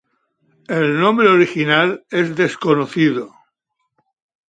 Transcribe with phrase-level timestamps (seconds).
[0.67, 3.33] El nombre original es desconocido.